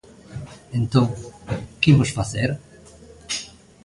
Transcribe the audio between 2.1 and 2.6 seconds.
facer?